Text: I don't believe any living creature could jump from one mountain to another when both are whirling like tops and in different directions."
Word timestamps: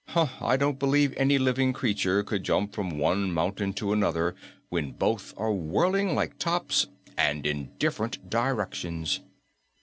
I 0.39 0.57
don't 0.57 0.79
believe 0.79 1.13
any 1.15 1.37
living 1.37 1.73
creature 1.73 2.23
could 2.23 2.43
jump 2.43 2.73
from 2.73 2.97
one 2.97 3.31
mountain 3.31 3.71
to 3.73 3.93
another 3.93 4.33
when 4.69 4.93
both 4.93 5.31
are 5.37 5.51
whirling 5.53 6.15
like 6.15 6.39
tops 6.39 6.87
and 7.19 7.45
in 7.45 7.69
different 7.77 8.27
directions." 8.27 9.19